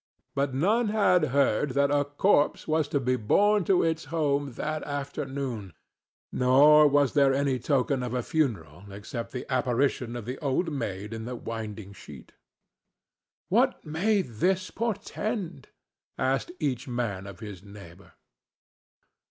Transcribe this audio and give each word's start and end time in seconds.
But 0.33 0.51
none 0.51 0.87
had 0.89 1.25
heard 1.25 1.75
that 1.77 1.91
a 1.91 2.03
corpse 2.03 2.67
was 2.67 2.87
to 2.87 2.99
be 2.99 3.15
borne 3.17 3.63
to 3.65 3.83
its 3.83 4.05
home 4.05 4.53
that 4.53 4.81
afternoon, 4.81 5.73
nor 6.31 6.87
was 6.87 7.13
there 7.13 7.35
any 7.35 7.59
token 7.59 8.01
of 8.01 8.15
a 8.15 8.23
funeral 8.23 8.83
except 8.91 9.31
the 9.31 9.45
apparition 9.47 10.15
of 10.15 10.25
the 10.25 10.39
Old 10.39 10.71
Maid 10.73 11.13
in 11.13 11.25
the 11.25 11.35
Winding 11.35 11.93
Sheet. 11.93 12.31
"What 13.49 13.85
may 13.85 14.23
this 14.23 14.71
portend?" 14.71 15.67
asked 16.17 16.51
each 16.59 16.87
man 16.87 17.27
of 17.27 17.39
his 17.39 17.61
neighbor. 17.61 18.13